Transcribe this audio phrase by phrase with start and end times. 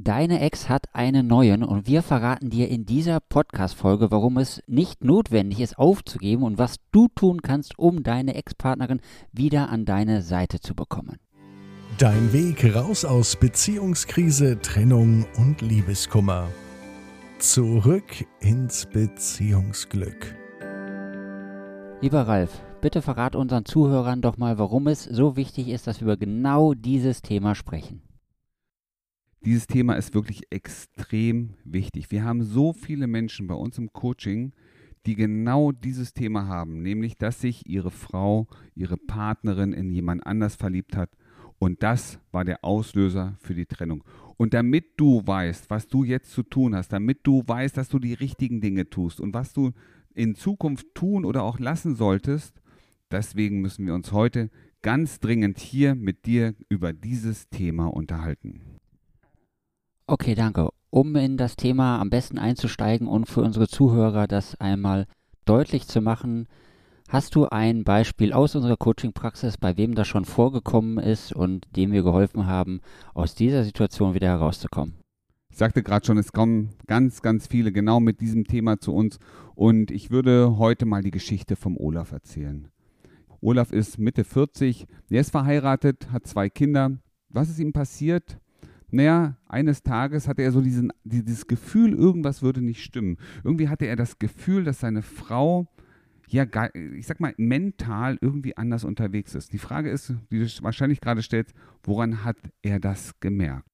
[0.00, 5.02] Deine Ex hat einen neuen und wir verraten dir in dieser Podcast-Folge, warum es nicht
[5.02, 9.00] notwendig ist, aufzugeben und was du tun kannst, um deine Ex-Partnerin
[9.32, 11.18] wieder an deine Seite zu bekommen.
[11.98, 16.46] Dein Weg raus aus Beziehungskrise, Trennung und Liebeskummer.
[17.40, 20.32] Zurück ins Beziehungsglück.
[22.00, 26.04] Lieber Ralf, bitte verrat unseren Zuhörern doch mal, warum es so wichtig ist, dass wir
[26.04, 28.07] über genau dieses Thema sprechen.
[29.44, 32.10] Dieses Thema ist wirklich extrem wichtig.
[32.10, 34.52] Wir haben so viele Menschen bei uns im Coaching,
[35.06, 40.56] die genau dieses Thema haben, nämlich dass sich ihre Frau, ihre Partnerin in jemand anders
[40.56, 41.10] verliebt hat
[41.58, 44.04] und das war der Auslöser für die Trennung.
[44.36, 47.98] Und damit du weißt, was du jetzt zu tun hast, damit du weißt, dass du
[47.98, 49.72] die richtigen Dinge tust und was du
[50.14, 52.60] in Zukunft tun oder auch lassen solltest,
[53.10, 54.50] deswegen müssen wir uns heute
[54.82, 58.77] ganz dringend hier mit dir über dieses Thema unterhalten.
[60.10, 60.70] Okay, danke.
[60.88, 65.06] Um in das Thema am besten einzusteigen und für unsere Zuhörer das einmal
[65.44, 66.48] deutlich zu machen,
[67.10, 71.92] hast du ein Beispiel aus unserer Coaching-Praxis, bei wem das schon vorgekommen ist und dem
[71.92, 72.80] wir geholfen haben,
[73.12, 74.94] aus dieser Situation wieder herauszukommen?
[75.50, 79.18] Ich sagte gerade schon, es kommen ganz, ganz viele genau mit diesem Thema zu uns
[79.54, 82.68] und ich würde heute mal die Geschichte vom Olaf erzählen.
[83.42, 86.92] Olaf ist Mitte 40, er ist verheiratet, hat zwei Kinder.
[87.28, 88.38] Was ist ihm passiert?
[88.90, 93.18] Naja, eines Tages hatte er so diesen, dieses Gefühl, irgendwas würde nicht stimmen.
[93.44, 95.68] Irgendwie hatte er das Gefühl, dass seine Frau,
[96.28, 99.52] ja, ich sag mal, mental irgendwie anders unterwegs ist.
[99.52, 103.68] Die Frage ist, die du wahrscheinlich gerade stellst, woran hat er das gemerkt?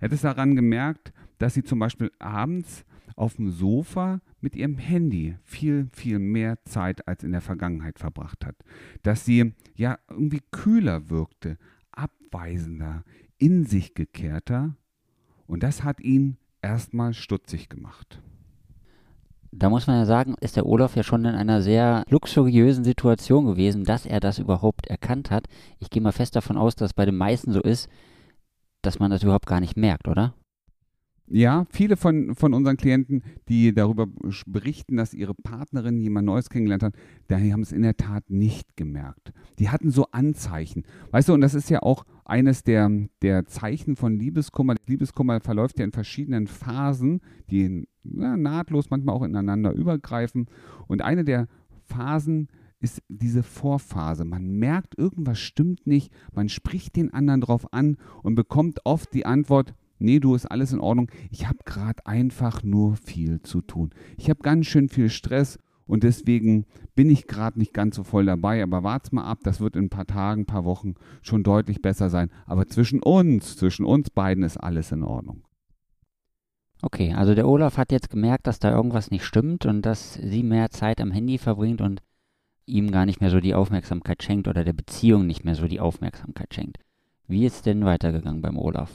[0.00, 2.84] Er hat es daran gemerkt, dass sie zum Beispiel abends
[3.16, 8.46] auf dem Sofa mit ihrem Handy viel, viel mehr Zeit als in der Vergangenheit verbracht
[8.46, 8.56] hat.
[9.02, 11.58] Dass sie ja irgendwie kühler wirkte,
[11.90, 13.04] abweisender,
[13.38, 14.76] in sich gekehrter
[15.46, 18.20] und das hat ihn erstmal stutzig gemacht.
[19.50, 23.46] Da muss man ja sagen, ist der Olaf ja schon in einer sehr luxuriösen Situation
[23.46, 25.46] gewesen, dass er das überhaupt erkannt hat.
[25.78, 27.88] Ich gehe mal fest davon aus, dass es bei den meisten so ist,
[28.82, 30.34] dass man das überhaupt gar nicht merkt, oder?
[31.30, 34.06] Ja, viele von, von unseren Klienten, die darüber
[34.46, 36.94] berichten, dass ihre Partnerin jemand Neues kennengelernt hat,
[37.28, 39.32] die haben es in der Tat nicht gemerkt.
[39.58, 40.84] Die hatten so Anzeichen.
[41.10, 42.90] Weißt du, und das ist ja auch eines der,
[43.20, 44.74] der Zeichen von Liebeskummer.
[44.86, 50.46] Liebeskummer verläuft ja in verschiedenen Phasen, die ja, nahtlos manchmal auch ineinander übergreifen.
[50.86, 51.46] Und eine der
[51.84, 52.48] Phasen
[52.80, 54.24] ist diese Vorphase.
[54.24, 59.26] Man merkt, irgendwas stimmt nicht, man spricht den anderen drauf an und bekommt oft die
[59.26, 61.10] Antwort, nee, du ist alles in Ordnung.
[61.30, 63.90] Ich habe gerade einfach nur viel zu tun.
[64.16, 68.26] Ich habe ganz schön viel Stress und deswegen bin ich gerade nicht ganz so voll
[68.26, 68.62] dabei.
[68.62, 71.80] Aber wart's mal ab, das wird in ein paar Tagen, ein paar Wochen schon deutlich
[71.80, 72.30] besser sein.
[72.46, 75.44] Aber zwischen uns, zwischen uns beiden ist alles in Ordnung.
[76.82, 80.44] Okay, also der Olaf hat jetzt gemerkt, dass da irgendwas nicht stimmt und dass sie
[80.44, 82.02] mehr Zeit am Handy verbringt und
[82.66, 85.80] ihm gar nicht mehr so die Aufmerksamkeit schenkt oder der Beziehung nicht mehr so die
[85.80, 86.78] Aufmerksamkeit schenkt.
[87.26, 88.94] Wie ist denn weitergegangen beim Olaf?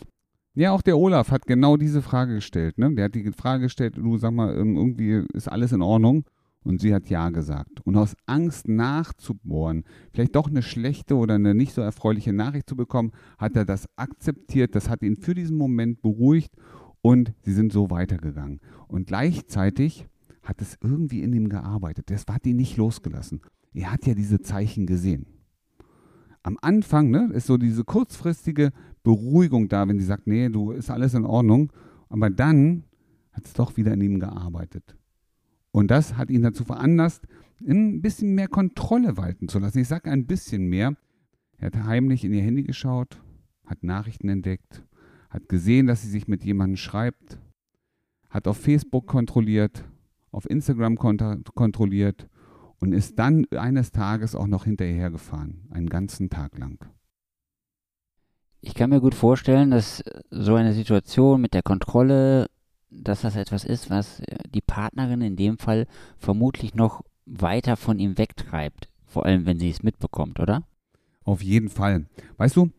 [0.55, 2.77] Ja, auch der Olaf hat genau diese Frage gestellt.
[2.77, 2.93] Ne?
[2.93, 6.25] Der hat die Frage gestellt, du sag mal, ähm, irgendwie ist alles in Ordnung.
[6.63, 7.81] Und sie hat Ja gesagt.
[7.83, 9.83] Und aus Angst nachzubohren,
[10.13, 13.87] vielleicht doch eine schlechte oder eine nicht so erfreuliche Nachricht zu bekommen, hat er das
[13.97, 14.73] akzeptiert.
[14.73, 16.53] Das hat ihn für diesen Moment beruhigt
[17.01, 18.61] und sie sind so weitergegangen.
[18.87, 20.07] Und gleichzeitig
[20.41, 22.09] hat es irgendwie in ihm gearbeitet.
[22.09, 23.41] Das hat ihn nicht losgelassen.
[23.73, 25.25] Er hat ja diese Zeichen gesehen.
[26.43, 28.71] Am Anfang ne, ist so diese kurzfristige
[29.01, 31.71] Beruhigung da, wenn sie sagt, nee, du ist alles in Ordnung.
[32.09, 32.83] Aber dann
[33.31, 34.97] hat es doch wieder in ihm gearbeitet.
[35.71, 37.27] Und das hat ihn dazu veranlasst,
[37.65, 39.79] ein bisschen mehr Kontrolle walten zu lassen.
[39.79, 40.95] Ich sage ein bisschen mehr.
[41.57, 43.21] Er hat heimlich in ihr Handy geschaut,
[43.65, 44.83] hat Nachrichten entdeckt,
[45.29, 47.39] hat gesehen, dass sie sich mit jemandem schreibt,
[48.29, 49.85] hat auf Facebook kontrolliert,
[50.31, 52.27] auf Instagram kontrolliert
[52.83, 56.85] und ist dann eines Tages auch noch hinterher gefahren, einen ganzen Tag lang.
[58.59, 62.47] Ich kann mir gut vorstellen, dass so eine Situation mit der Kontrolle,
[62.89, 64.21] dass das etwas ist, was
[64.53, 65.87] die Partnerin in dem Fall
[66.17, 68.89] vermutlich noch weiter von ihm wegtreibt.
[69.05, 70.63] Vor allem, wenn sie es mitbekommt, oder?
[71.23, 72.07] Auf jeden Fall.
[72.35, 72.69] Weißt du,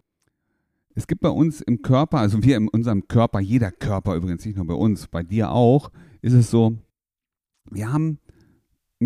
[0.94, 4.56] es gibt bei uns im Körper, also wir in unserem Körper, jeder Körper übrigens, nicht
[4.56, 5.90] nur bei uns, bei dir auch,
[6.20, 6.76] ist es so,
[7.70, 8.19] wir haben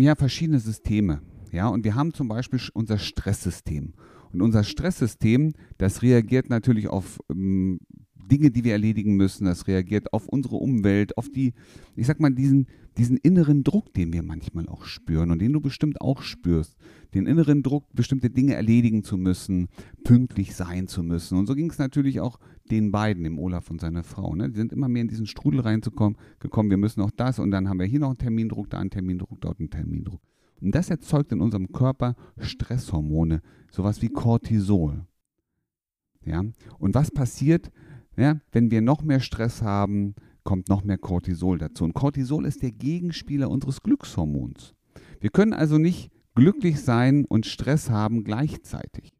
[0.01, 1.21] ja verschiedene Systeme.
[1.51, 3.93] Ja, und wir haben zum Beispiel unser Stresssystem.
[4.31, 7.79] Und unser Stresssystem, das reagiert natürlich auf ähm,
[8.29, 9.45] Dinge, die wir erledigen müssen.
[9.45, 11.53] Das reagiert auf unsere Umwelt, auf die,
[11.95, 12.67] ich sag mal, diesen,
[12.97, 16.77] diesen inneren Druck, den wir manchmal auch spüren und den du bestimmt auch spürst.
[17.13, 19.67] Den inneren Druck, bestimmte Dinge erledigen zu müssen,
[20.03, 21.37] pünktlich sein zu müssen.
[21.37, 22.39] Und so ging es natürlich auch
[22.69, 24.35] den beiden, dem Olaf und seiner Frau.
[24.35, 24.49] Ne?
[24.49, 27.67] Die sind immer mehr in diesen Strudel reinzukommen, gekommen, wir müssen auch das und dann
[27.67, 30.21] haben wir hier noch einen Termindruck, da einen Termindruck, dort einen Termindruck.
[30.61, 33.41] Und das erzeugt in unserem Körper Stresshormone,
[33.71, 35.05] sowas wie Cortisol.
[36.25, 36.43] Ja?
[36.77, 37.71] Und was passiert,
[38.19, 41.83] ja, wenn wir noch mehr Stress haben, kommt noch mehr Cortisol dazu.
[41.83, 44.73] Und Cortisol ist der Gegenspieler unseres Glückshormons.
[45.19, 49.13] Wir können also nicht glücklich sein und Stress haben gleichzeitig.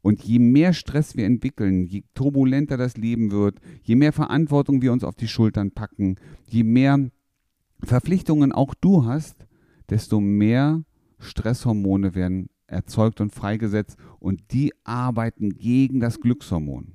[0.00, 4.92] Und je mehr Stress wir entwickeln, je turbulenter das Leben wird, je mehr Verantwortung wir
[4.92, 6.16] uns auf die Schultern packen,
[6.48, 7.10] je mehr
[7.84, 9.46] Verpflichtungen auch du hast,
[9.90, 10.82] desto mehr
[11.18, 16.94] Stresshormone werden erzeugt und freigesetzt und die arbeiten gegen das Glückshormon.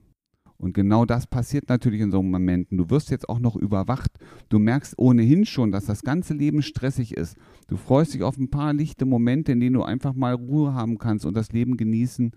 [0.57, 2.77] Und genau das passiert natürlich in so Momenten.
[2.77, 4.11] Du wirst jetzt auch noch überwacht.
[4.49, 7.37] Du merkst ohnehin schon, dass das ganze Leben stressig ist.
[7.67, 10.97] Du freust dich auf ein paar lichte Momente, in denen du einfach mal Ruhe haben
[10.97, 12.31] kannst und das Leben genießen.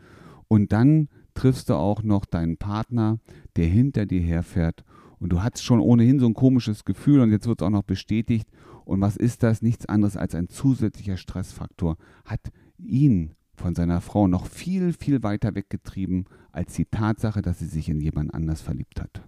[0.49, 3.19] Und dann triffst du auch noch deinen Partner,
[3.56, 4.84] der hinter dir herfährt.
[5.19, 7.84] Und du hast schon ohnehin so ein komisches Gefühl und jetzt wird es auch noch
[7.84, 8.49] bestätigt.
[8.84, 9.62] Und was ist das?
[9.62, 11.96] Nichts anderes als ein zusätzlicher Stressfaktor.
[12.25, 17.67] Hat ihn von seiner Frau noch viel, viel weiter weggetrieben als die Tatsache, dass sie
[17.67, 19.23] sich in jemand anders verliebt hat.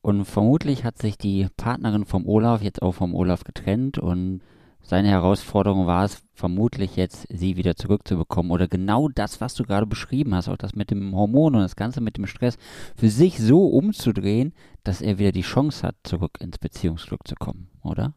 [0.00, 4.40] Und vermutlich hat sich die Partnerin vom Olaf jetzt auch vom Olaf getrennt und
[4.80, 9.86] seine Herausforderung war es vermutlich jetzt, sie wieder zurückzubekommen oder genau das, was du gerade
[9.86, 12.56] beschrieben hast, auch das mit dem Hormon und das Ganze mit dem Stress,
[12.96, 17.68] für sich so umzudrehen, dass er wieder die Chance hat, zurück ins Beziehungsglück zu kommen,
[17.82, 18.14] oder?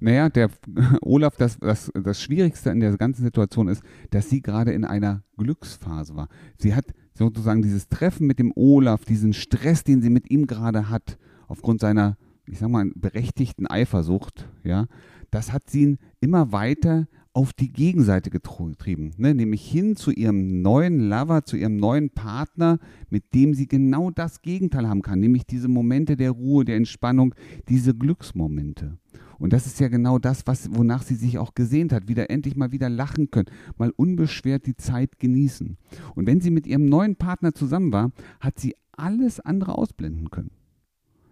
[0.00, 0.50] Naja, der
[1.00, 5.22] Olaf, das, das, das Schwierigste in der ganzen Situation ist, dass sie gerade in einer
[5.36, 6.28] Glücksphase war.
[6.56, 10.88] Sie hat sozusagen dieses Treffen mit dem Olaf, diesen Stress, den sie mit ihm gerade
[10.88, 11.18] hat,
[11.48, 12.16] aufgrund seiner,
[12.46, 14.86] ich sag mal, berechtigten Eifersucht, ja,
[15.30, 17.08] das hat sie immer weiter
[17.38, 19.32] auf die Gegenseite getrieben, ne?
[19.34, 22.78] nämlich hin zu ihrem neuen Lover, zu ihrem neuen Partner,
[23.10, 27.34] mit dem sie genau das Gegenteil haben kann, nämlich diese Momente der Ruhe, der Entspannung,
[27.68, 28.98] diese Glücksmomente.
[29.38, 32.08] Und das ist ja genau das, was, wonach sie sich auch gesehnt hat.
[32.08, 35.76] Wieder endlich mal wieder lachen können, mal unbeschwert die Zeit genießen.
[36.14, 40.50] Und wenn sie mit ihrem neuen Partner zusammen war, hat sie alles andere ausblenden können.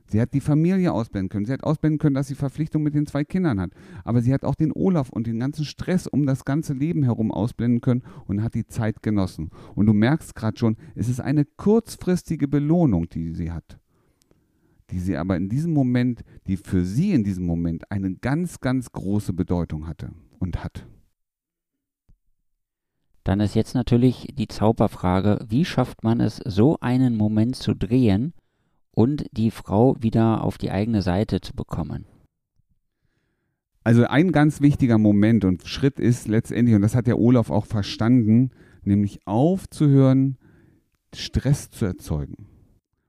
[0.08, 1.46] Sie hat die Familie ausblenden können.
[1.46, 3.72] Sie hat ausblenden können, dass sie Verpflichtung mit den zwei Kindern hat.
[4.04, 7.32] Aber sie hat auch den Olaf und den ganzen Stress um das ganze Leben herum
[7.32, 9.50] ausblenden können und hat die Zeit genossen.
[9.74, 13.80] Und du merkst gerade schon, es ist eine kurzfristige Belohnung, die sie hat
[14.90, 18.92] die sie aber in diesem Moment, die für sie in diesem Moment eine ganz, ganz
[18.92, 20.86] große Bedeutung hatte und hat.
[23.24, 28.34] Dann ist jetzt natürlich die Zauberfrage, wie schafft man es, so einen Moment zu drehen
[28.92, 32.06] und die Frau wieder auf die eigene Seite zu bekommen?
[33.82, 37.66] Also ein ganz wichtiger Moment und Schritt ist letztendlich, und das hat der Olaf auch
[37.66, 38.50] verstanden,
[38.82, 40.38] nämlich aufzuhören,
[41.14, 42.46] Stress zu erzeugen.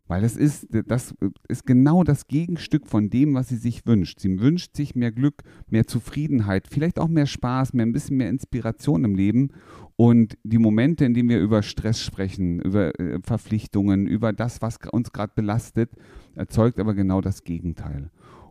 [0.07, 1.13] Weil das ist, das
[1.49, 4.19] ist genau das Gegenstück von dem, was sie sich wünscht.
[4.19, 8.29] Sie wünscht sich mehr Glück, mehr Zufriedenheit, vielleicht auch mehr Spaß, mehr ein bisschen mehr
[8.29, 9.49] Inspiration im Leben.
[9.97, 14.77] Und die Momente, in denen wir über Stress sprechen, über äh, Verpflichtungen, über das, was
[14.91, 15.91] uns gerade belastet,
[16.35, 18.09] erzeugt aber genau das Gegenteil.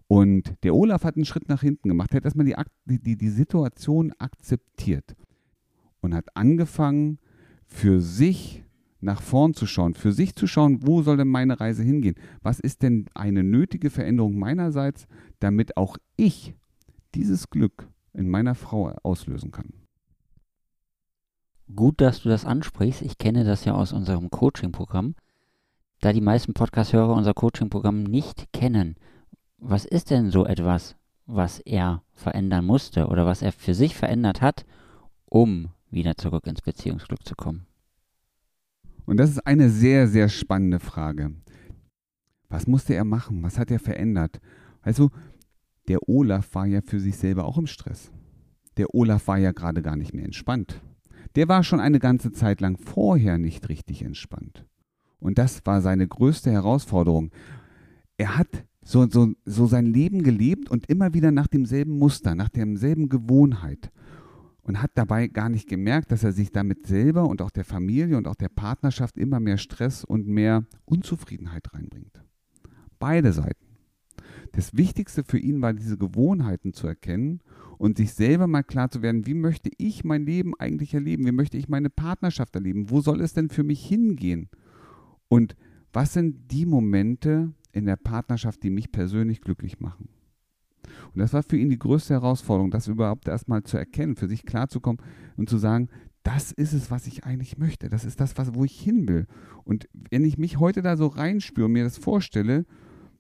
[0.09, 2.55] Und der Olaf hat einen Schritt nach hinten gemacht, er hat erstmal die,
[2.99, 5.17] die, die Situation akzeptiert
[6.00, 7.19] und hat angefangen,
[7.69, 8.62] für sich
[9.01, 12.17] nach vorn zu schauen, für sich zu schauen, wo soll denn meine Reise hingehen?
[12.43, 15.07] Was ist denn eine nötige Veränderung meinerseits,
[15.38, 16.55] damit auch ich
[17.15, 19.73] dieses Glück in meiner Frau auslösen kann?
[21.75, 23.03] Gut, dass du das ansprichst.
[23.03, 25.15] Ich kenne das ja aus unserem Coaching-Programm.
[26.00, 28.97] Da die meisten Podcast-Hörer unser Coaching-Programm nicht kennen,
[29.59, 34.43] was ist denn so etwas, was er verändern musste oder was er für sich verändert
[34.43, 34.65] hat,
[35.25, 37.65] um wieder zurück ins Beziehungsglück zu kommen?
[39.07, 41.33] Und das ist eine sehr, sehr spannende Frage.
[42.49, 43.43] Was musste er machen?
[43.43, 44.41] Was hat er verändert?
[44.83, 45.11] Also,
[45.89, 48.11] der Olaf war ja für sich selber auch im Stress.
[48.77, 50.81] Der Olaf war ja gerade gar nicht mehr entspannt.
[51.37, 54.65] Der war schon eine ganze Zeit lang vorher nicht richtig entspannt.
[55.19, 57.31] Und das war seine größte Herausforderung.
[58.17, 62.49] Er hat so, so, so sein Leben gelebt und immer wieder nach demselben Muster, nach
[62.49, 63.91] derselben Gewohnheit
[64.66, 68.16] und hat dabei gar nicht gemerkt, dass er sich damit selber und auch der Familie
[68.16, 72.20] und auch der Partnerschaft immer mehr Stress und mehr Unzufriedenheit reinbringt.
[72.99, 73.64] Beide Seiten.
[74.52, 77.42] Das Wichtigste für ihn war, diese Gewohnheiten zu erkennen
[77.78, 81.26] und sich selber mal klar zu werden, wie möchte ich mein Leben eigentlich erleben?
[81.26, 82.90] Wie möchte ich meine Partnerschaft erleben?
[82.90, 84.49] Wo soll es denn für mich hingehen?
[85.28, 85.56] Und
[85.92, 90.08] was sind die Momente in der Partnerschaft, die mich persönlich glücklich machen?
[91.14, 94.45] Und das war für ihn die größte Herausforderung, das überhaupt erstmal zu erkennen, für sich
[94.45, 95.02] klarzukommen
[95.37, 95.88] und zu sagen,
[96.23, 97.88] das ist es, was ich eigentlich möchte.
[97.88, 99.26] Das ist das, was, wo ich hin will.
[99.64, 102.66] Und wenn ich mich heute da so reinspüre mir das vorstelle,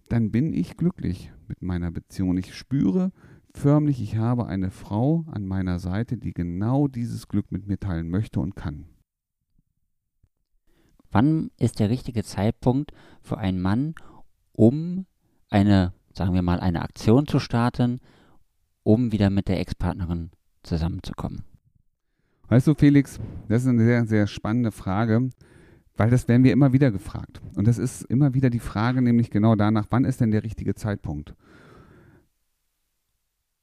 [0.08, 2.36] dann bin ich glücklich mit meiner Beziehung.
[2.36, 3.12] Ich spüre
[3.54, 8.10] förmlich, ich habe eine Frau an meiner Seite, die genau dieses Glück mit mir teilen
[8.10, 8.86] möchte und kann.
[11.10, 12.92] Wann ist der richtige Zeitpunkt
[13.22, 13.94] für einen Mann,
[14.52, 15.06] um
[15.48, 18.00] eine, sagen wir mal, eine Aktion zu starten,
[18.82, 20.30] um wieder mit der Ex-Partnerin
[20.62, 21.44] zusammenzukommen?
[22.48, 25.30] Weißt du, Felix, das ist eine sehr, sehr spannende Frage,
[25.96, 27.40] weil das werden wir immer wieder gefragt.
[27.54, 30.74] Und das ist immer wieder die Frage, nämlich genau danach, wann ist denn der richtige
[30.74, 31.34] Zeitpunkt?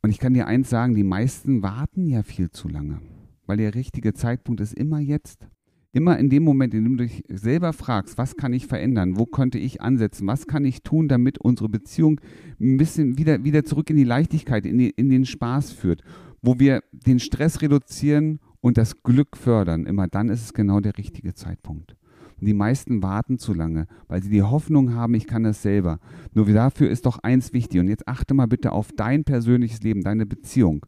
[0.01, 2.99] Und ich kann dir eins sagen, die meisten warten ja viel zu lange,
[3.45, 5.47] weil der richtige Zeitpunkt ist immer jetzt.
[5.95, 9.27] Immer in dem Moment, in dem du dich selber fragst, was kann ich verändern, wo
[9.27, 12.19] könnte ich ansetzen, was kann ich tun, damit unsere Beziehung
[12.59, 16.01] ein bisschen wieder, wieder zurück in die Leichtigkeit, in, die, in den Spaß führt,
[16.41, 20.97] wo wir den Stress reduzieren und das Glück fördern, immer dann ist es genau der
[20.97, 21.95] richtige Zeitpunkt.
[22.39, 25.99] Und die meisten warten zu lange, weil sie die Hoffnung haben, ich kann das selber.
[26.33, 27.79] Nur dafür ist doch eins wichtig.
[27.79, 30.85] Und jetzt achte mal bitte auf dein persönliches Leben, deine Beziehung.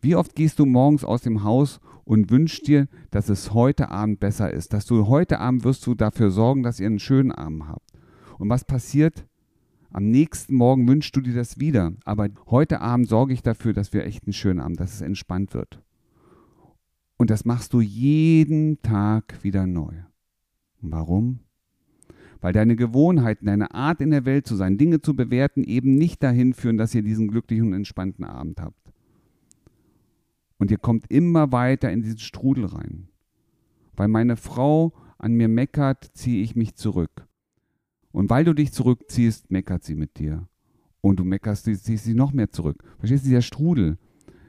[0.00, 1.78] Wie oft gehst du morgens aus dem Haus
[2.10, 5.94] und wünschst dir, dass es heute Abend besser ist, dass du heute Abend wirst du
[5.94, 7.88] dafür sorgen, dass ihr einen schönen Abend habt.
[8.40, 9.28] Und was passiert?
[9.92, 11.92] Am nächsten Morgen wünschst du dir das wieder.
[12.04, 15.54] Aber heute Abend sorge ich dafür, dass wir echt einen schönen Abend, dass es entspannt
[15.54, 15.84] wird.
[17.16, 19.94] Und das machst du jeden Tag wieder neu.
[20.80, 21.38] Warum?
[22.40, 26.24] Weil deine Gewohnheiten, deine Art in der Welt zu sein, Dinge zu bewerten, eben nicht
[26.24, 28.79] dahin führen, dass ihr diesen glücklichen und entspannten Abend habt.
[30.60, 33.08] Und ihr kommt immer weiter in diesen Strudel rein.
[33.96, 37.26] Weil meine Frau an mir meckert, ziehe ich mich zurück.
[38.12, 40.46] Und weil du dich zurückziehst, meckert sie mit dir.
[41.00, 42.84] Und du meckerst, ziehst sie noch mehr zurück.
[42.98, 43.96] Verstehst du, dieser Strudel.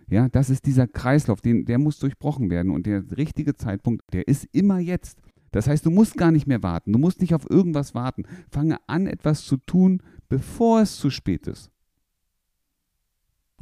[0.09, 2.73] Ja, das ist dieser Kreislauf, den, der muss durchbrochen werden.
[2.73, 5.21] Und der richtige Zeitpunkt, der ist immer jetzt.
[5.51, 6.91] Das heißt, du musst gar nicht mehr warten.
[6.91, 8.23] Du musst nicht auf irgendwas warten.
[8.49, 11.71] Fange an, etwas zu tun, bevor es zu spät ist.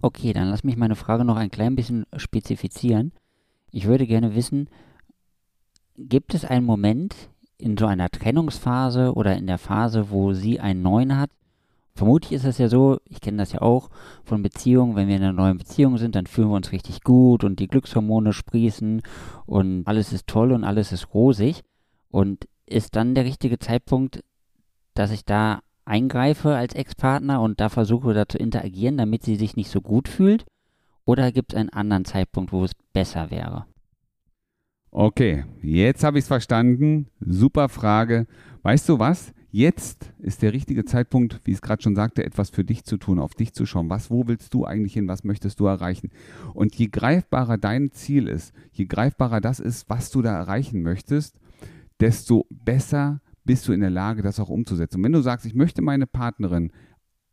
[0.01, 3.11] Okay, dann lass mich meine Frage noch ein klein bisschen spezifizieren.
[3.71, 4.69] Ich würde gerne wissen,
[5.97, 7.15] gibt es einen Moment
[7.57, 11.29] in so einer Trennungsphase oder in der Phase, wo sie einen neuen hat,
[11.99, 13.89] vermutlich ist es ja so, ich kenne das ja auch
[14.23, 17.43] von Beziehungen, wenn wir in einer neuen Beziehung sind, dann fühlen wir uns richtig gut
[17.43, 19.01] und die Glückshormone sprießen
[19.45, 21.61] und alles ist toll und alles ist rosig.
[22.11, 24.23] Und ist dann der richtige Zeitpunkt,
[24.93, 29.55] dass ich da eingreife als Ex-Partner und da versuche, da zu interagieren, damit sie sich
[29.55, 30.45] nicht so gut fühlt?
[31.05, 33.65] Oder gibt es einen anderen Zeitpunkt, wo es besser wäre?
[34.91, 37.07] Okay, jetzt habe ich es verstanden.
[37.19, 38.27] Super Frage.
[38.63, 39.33] Weißt du was?
[39.51, 42.97] Jetzt ist der richtige Zeitpunkt, wie ich es gerade schon sagte, etwas für dich zu
[42.97, 43.89] tun, auf dich zu schauen.
[43.89, 45.07] Was, wo willst du eigentlich hin?
[45.07, 46.11] Was möchtest du erreichen?
[46.53, 51.39] Und je greifbarer dein Ziel ist, je greifbarer das ist, was du da erreichen möchtest,
[51.99, 54.97] desto besser bist du in der Lage, das auch umzusetzen.
[54.97, 56.71] Und wenn du sagst, ich möchte meine Partnerin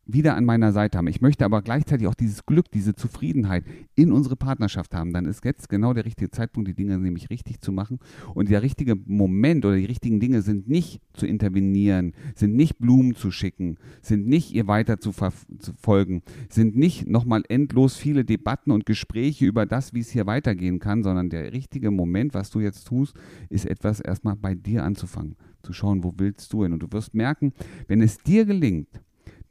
[0.06, 1.08] wieder an meiner Seite haben.
[1.08, 3.64] Ich möchte aber gleichzeitig auch dieses Glück, diese Zufriedenheit
[3.96, 5.12] in unsere Partnerschaft haben.
[5.12, 7.98] Dann ist jetzt genau der richtige Zeitpunkt, die Dinge nämlich richtig zu machen.
[8.34, 13.16] Und der richtige Moment oder die richtigen Dinge sind nicht zu intervenieren, sind nicht Blumen
[13.16, 18.86] zu schicken, sind nicht ihr weiter zu verfolgen, sind nicht nochmal endlos viele Debatten und
[18.86, 22.86] Gespräche über das, wie es hier weitergehen kann, sondern der richtige Moment, was du jetzt
[22.86, 23.16] tust,
[23.48, 26.72] ist etwas erstmal bei dir anzufangen, zu schauen, wo willst du hin.
[26.72, 27.52] Und du wirst merken,
[27.88, 28.88] wenn es dir gelingt,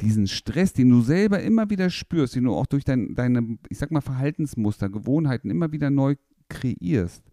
[0.02, 3.78] diesen Stress, den du selber immer wieder spürst, den du auch durch dein, deine, ich
[3.78, 6.16] sag mal, Verhaltensmuster, Gewohnheiten immer wieder neu
[6.50, 7.24] kreierst,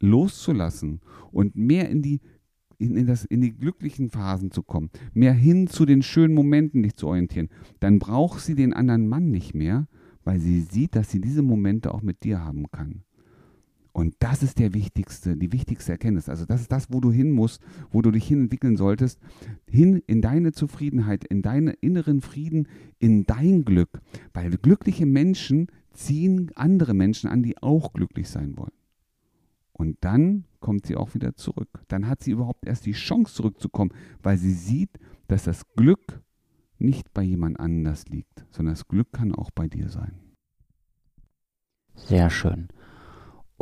[0.00, 2.20] loszulassen und mehr in die,
[2.78, 6.82] in, in, das, in die glücklichen Phasen zu kommen, mehr hin zu den schönen Momenten
[6.82, 7.48] dich zu orientieren,
[7.80, 9.88] dann braucht sie den anderen Mann nicht mehr,
[10.24, 13.02] weil sie sieht, dass sie diese Momente auch mit dir haben kann.
[13.92, 16.30] Und das ist der wichtigste, die wichtigste Erkenntnis.
[16.30, 19.20] Also das ist das, wo du hin musst, wo du dich hin entwickeln solltest,
[19.68, 22.68] hin in deine Zufriedenheit, in deinen inneren Frieden,
[22.98, 24.00] in dein Glück.
[24.32, 28.72] Weil glückliche Menschen ziehen andere Menschen an, die auch glücklich sein wollen.
[29.72, 31.84] Und dann kommt sie auch wieder zurück.
[31.88, 36.22] Dann hat sie überhaupt erst die Chance zurückzukommen, weil sie sieht, dass das Glück
[36.78, 40.18] nicht bei jemand anders liegt, sondern das Glück kann auch bei dir sein.
[41.94, 42.68] Sehr schön.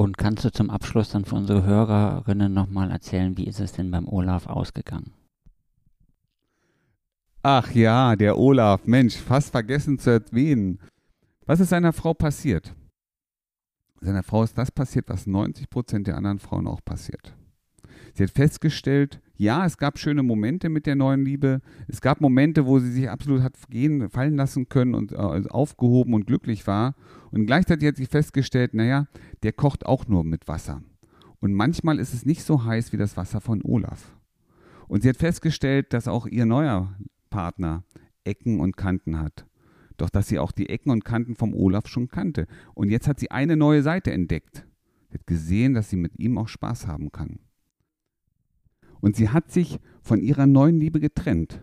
[0.00, 3.90] Und kannst du zum Abschluss dann für unsere Hörerinnen nochmal erzählen, wie ist es denn
[3.90, 5.12] beim Olaf ausgegangen?
[7.42, 10.78] Ach ja, der Olaf, Mensch, fast vergessen zu erwähnen.
[11.45, 12.75] Was ist seiner Frau passiert?
[14.00, 17.35] Seiner Frau ist das passiert, was 90 Prozent der anderen Frauen auch passiert.
[18.14, 21.61] Sie hat festgestellt, Ja, es gab schöne Momente mit der neuen Liebe.
[21.88, 26.14] Es gab Momente, wo sie sich absolut hat gehen, fallen lassen können und äh, aufgehoben
[26.14, 26.95] und glücklich war.
[27.32, 29.06] Und gleichzeitig hat sie festgestellt, naja,
[29.42, 30.82] der kocht auch nur mit Wasser.
[31.40, 34.14] Und manchmal ist es nicht so heiß wie das Wasser von Olaf.
[34.88, 36.94] Und sie hat festgestellt, dass auch ihr neuer
[37.30, 37.84] Partner
[38.25, 39.46] Ecken und Kanten hat.
[39.96, 42.46] Doch dass sie auch die Ecken und Kanten vom Olaf schon kannte.
[42.75, 44.66] Und jetzt hat sie eine neue Seite entdeckt.
[45.08, 47.38] Sie hat gesehen, dass sie mit ihm auch Spaß haben kann.
[49.00, 51.62] Und sie hat sich von ihrer neuen Liebe getrennt,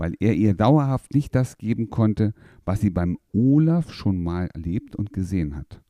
[0.00, 2.32] weil er ihr dauerhaft nicht das geben konnte,
[2.64, 5.82] was sie beim Olaf schon mal erlebt und gesehen hat.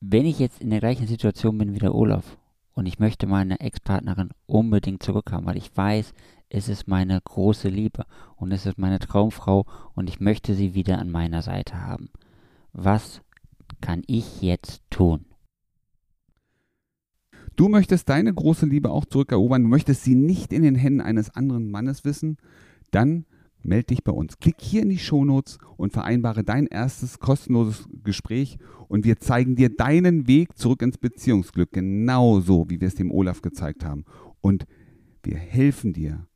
[0.00, 2.38] Wenn ich jetzt in der gleichen Situation bin wie der Olaf
[2.74, 6.14] und ich möchte meine Ex-Partnerin unbedingt zurückhaben, weil ich weiß,
[6.48, 8.04] es ist meine große Liebe
[8.36, 12.10] und es ist meine Traumfrau und ich möchte sie wieder an meiner Seite haben.
[12.72, 13.22] Was
[13.80, 15.26] kann ich jetzt tun?
[17.56, 21.30] Du möchtest deine große Liebe auch zurückerobern, du möchtest sie nicht in den Händen eines
[21.34, 22.36] anderen Mannes wissen,
[22.90, 23.24] dann
[23.62, 24.38] melde dich bei uns.
[24.38, 28.58] Klick hier in die Shownotes und vereinbare dein erstes kostenloses Gespräch
[28.88, 33.40] und wir zeigen dir deinen Weg zurück ins Beziehungsglück, genauso wie wir es dem Olaf
[33.40, 34.04] gezeigt haben.
[34.42, 34.66] Und
[35.22, 36.26] wir helfen dir,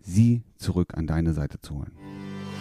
[0.00, 2.19] sie zurück an deine Seite zu holen.